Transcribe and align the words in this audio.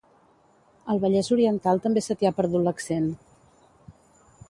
Al 0.93 1.01
Vallès 1.03 1.29
oriental 1.37 1.83
també 1.85 2.05
se 2.07 2.19
t'hi 2.21 2.31
ha 2.31 2.35
perdut 2.41 2.67
l'accent 2.71 3.15